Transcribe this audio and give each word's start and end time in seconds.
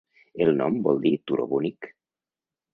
El 0.45 0.49
nom 0.61 0.79
vol 0.87 1.03
dir 1.05 1.13
"turó 1.31 1.47
bonic". 1.55 1.93